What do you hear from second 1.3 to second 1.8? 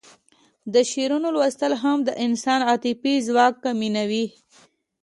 لوستل